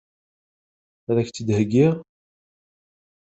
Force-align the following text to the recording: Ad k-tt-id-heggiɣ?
Ad 1.09 1.17
k-tt-id-heggiɣ? 1.25 1.93